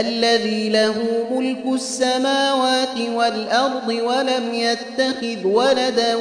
[0.00, 0.94] الذي له
[1.30, 6.14] ملك السماوات والأرض ولم يتخذ ولدا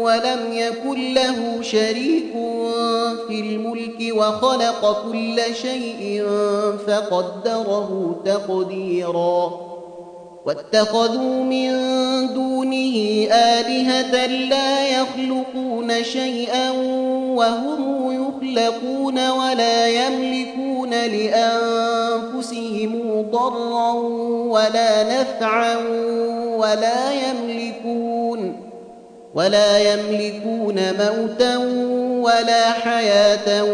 [0.00, 2.32] ولم يكن له شريك
[3.28, 6.24] في الملك وخلق كل شيء
[6.86, 9.68] فقدره تقديرا.
[10.46, 11.70] واتخذوا من
[12.34, 12.96] دونه
[13.32, 16.70] آلهة لا يخلقون شيئا
[17.36, 22.27] وهم يخلقون ولا يملكون لأنفسهم
[23.38, 23.92] ضرا
[24.48, 25.76] ولا نفعا
[26.56, 28.60] ولا يملكون
[29.34, 31.56] ولا يملكون موتا
[32.22, 33.64] ولا حياة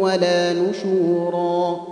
[0.00, 1.91] ولا نشورا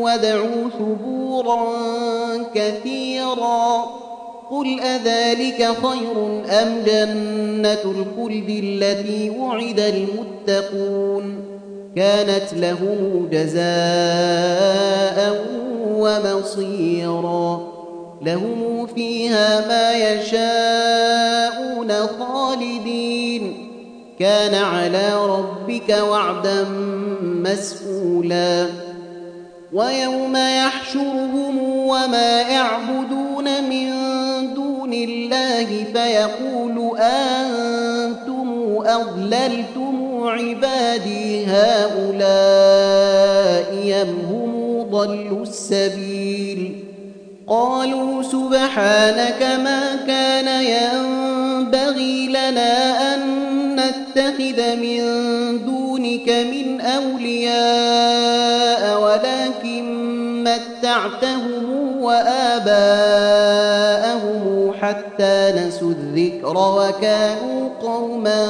[0.00, 1.66] وادعوا ثبورا
[2.54, 3.84] كثيرا
[4.50, 11.44] قل أذلك خير أم جنة الخلد التي وعد المتقون
[11.96, 13.60] كانت لهم جزاء
[15.86, 17.70] ومصيرا
[18.22, 23.66] لهم فيها ما يشاءون خالدين
[24.18, 26.64] كان على ربك وعدا
[27.22, 28.66] مسئولا
[29.72, 33.90] ويوم يحشرهم وما يعبدون من
[34.54, 38.50] دون الله فيقول أنتم
[38.86, 42.50] أضللتم عبادي هؤلاء
[44.02, 46.84] أم هم ضلوا السبيل
[47.48, 53.20] قالوا سبحانك ما كان ينبغي لنا أن
[53.74, 55.00] نتخذ من
[55.66, 58.49] دونك من أولياء
[60.90, 62.62] متعتهم وآباءهم
[64.80, 68.46] حتى نسوا الذكر وكانوا قوما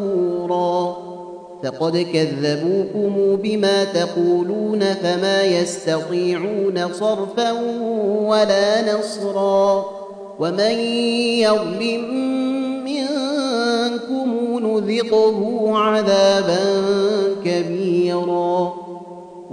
[0.00, 0.96] بورا.
[1.64, 7.52] فقد كذبوكم بما تقولون فما يستطيعون صرفا
[8.10, 9.84] ولا نصرا.
[10.38, 10.78] ومن
[11.40, 12.14] يظلم
[12.84, 16.58] منكم نذقه عذابا
[17.44, 18.83] كبيرا.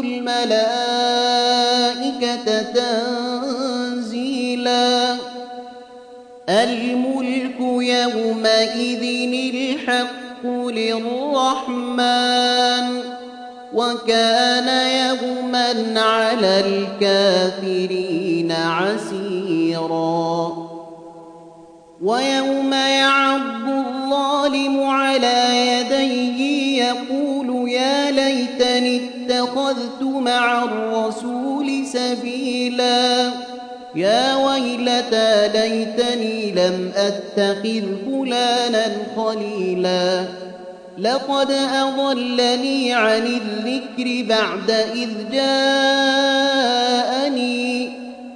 [0.00, 1.22] الملائكة
[2.62, 4.08] تنزيلا.
[6.48, 9.02] الملك يومئذ
[9.54, 12.08] الحق للرحمن
[13.74, 14.68] وكان
[14.98, 20.28] يوما على الكافرين عسيرا.
[22.02, 25.87] ويوم يعض الظالم على يديه
[29.98, 33.30] اتخذت مع الرسول سبيلا.
[33.94, 40.24] يا ويلتى ليتني لم أتخذ فلانا خليلا.
[40.98, 46.38] لقد أضلني عن الذكر بعد إذ جاءني.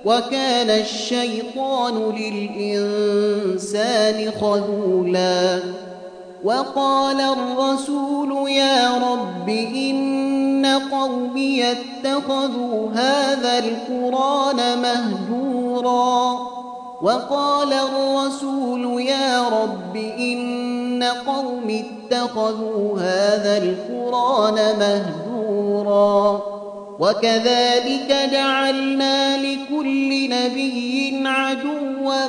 [0.04, 2.16] وكان الشيطان
[2.60, 5.60] للإنسان خذولا.
[6.44, 16.38] وقال الرسول يا رب إن قومي اتخذوا هذا القرآن مهجورا.
[17.02, 26.42] وقال الرسول يا رب إن قومي اتخذوا هذا القرآن مهجورا.
[26.98, 32.28] وكذلك جعلنا لكل نبي عدوا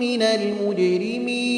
[0.00, 1.57] من المجرمين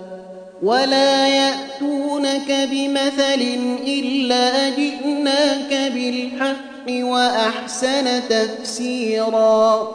[0.63, 3.41] ولا يأتونك بمثل
[3.87, 9.87] إلا جئناك بالحق وأحسن تفسيرا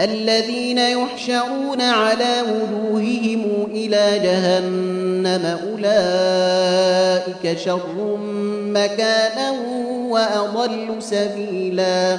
[0.00, 8.18] الذين يحشرون على وجوههم إلى جهنم أولئك شر
[8.68, 9.50] مكانا
[10.08, 12.18] وأضل سبيلا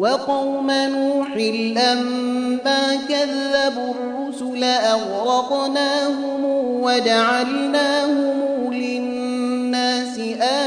[0.00, 1.36] وقوم نوح
[1.76, 6.44] لما كذبوا الرسل أغرقناهم
[6.82, 10.18] وجعلناهم للناس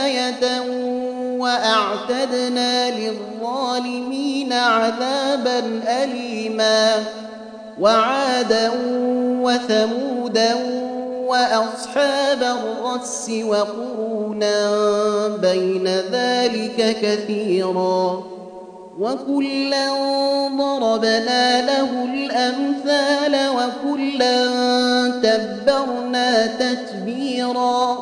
[0.05, 0.61] آية
[1.37, 6.95] وأعتدنا للظالمين عذابا أليما
[7.79, 8.71] وعادا
[9.41, 10.55] وثمودا
[11.27, 14.67] وأصحاب الرس وقرونا
[15.41, 18.32] بين ذلك كثيراً
[18.99, 19.89] وكلا
[20.57, 24.45] ضربنا له الأمثال وكلا
[25.23, 27.97] تبرنا تتبيرا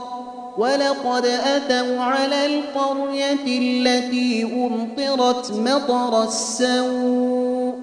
[0.57, 7.73] ولقد أتوا على القرية التي أمطرت مطر السوء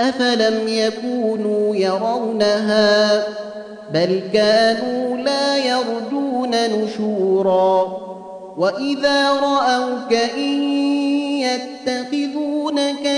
[0.00, 3.22] أفلم يكونوا يرونها
[3.94, 7.98] بل كانوا لا يرجون نشورا
[8.56, 10.62] وإذا رأوك إن
[11.40, 12.27] يتخذونك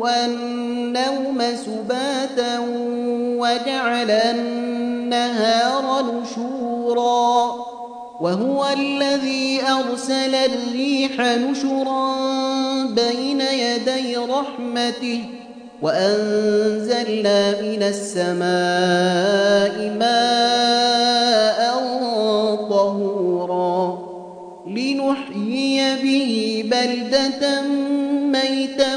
[0.00, 2.58] والنوم سباتا
[3.38, 7.54] وجعل النهار نشورا
[8.20, 12.16] وهو الذي أرسل الريح نشرا
[12.84, 15.20] بين يدي رحمته
[15.82, 18.40] وأنزلنا من السماء
[20.00, 21.60] ماء
[22.70, 23.98] طهورا
[24.66, 27.62] لنحيي به بلدة
[28.32, 28.96] ميتا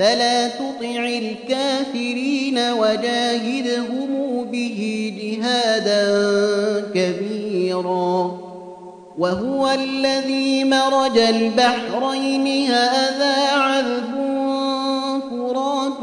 [0.00, 6.04] فلا تطع الكافرين وجاهدهم به جهادا
[6.94, 8.40] كبيرا.
[9.18, 14.14] وهو الذي مرج البحرين هذا عذب
[15.30, 16.02] فرات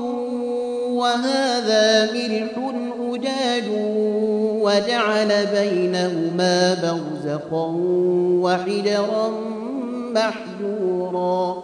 [0.89, 2.51] وهذا ملح
[3.01, 3.70] أجاج
[4.62, 7.74] وجعل بينهما برزقا
[8.42, 9.32] وحجرا
[10.16, 11.63] محجورا.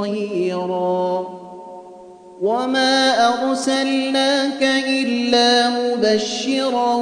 [0.00, 1.26] ظهيرا
[2.42, 6.94] وما أرسلناك إلا مبشرا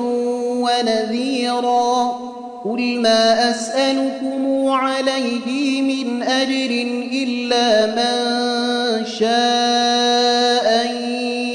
[0.63, 2.19] ونذيرا.
[2.65, 6.71] قل ما أسألكم عليه من أجر
[7.13, 10.91] إلا من شاء أن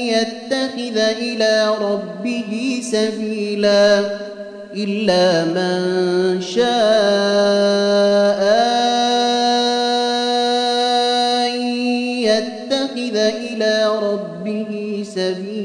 [0.08, 4.00] يتخذ إلى ربه سبيلا
[4.76, 7.33] إلا من شاء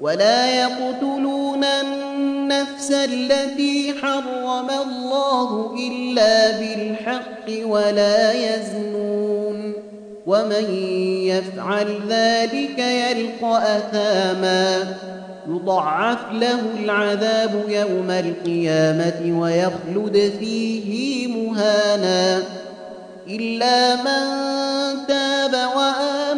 [0.00, 9.72] ولا يقتلون النفس التي حرم الله إلا بالحق ولا يزنون
[10.26, 10.74] ومن
[11.24, 14.96] يفعل ذلك يلقى أثاما
[15.48, 22.42] يضعف له العذاب يوم القيامة ويخلد فيه مهانا
[23.28, 24.38] إلا من
[25.06, 26.37] تاب وآمن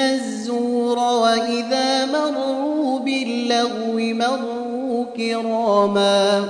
[0.00, 6.48] الزور وإذا مروا باللغو مروا كراما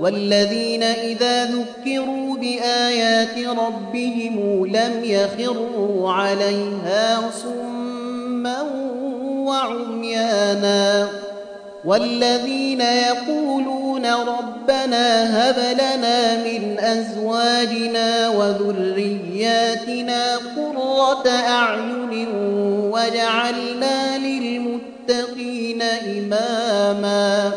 [0.00, 8.62] والذين إذا ذكروا بآيات ربهم لم يخروا عليها صما
[9.46, 11.08] وعميانا
[11.84, 15.06] والذين يقولون ربنا
[15.50, 19.96] هب لنا من أزواجنا وذرياتنا
[20.36, 22.28] قرة أعين
[22.92, 27.52] وجعلنا للمتقين إماما.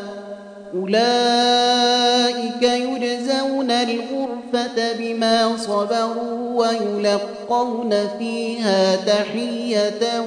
[0.74, 10.22] أولئك يجزون الغرفة بما صبروا ويلقون فيها تحية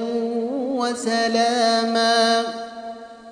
[0.75, 2.43] وسلاما.